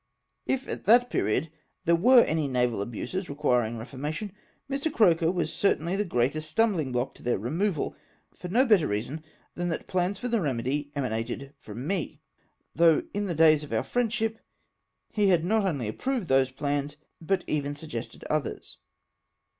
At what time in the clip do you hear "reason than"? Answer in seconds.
8.87-9.69